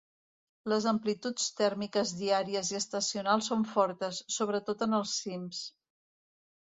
[0.71, 5.61] Les amplituds tèrmiques diàries i estacionals són fortes, sobretot en els cims.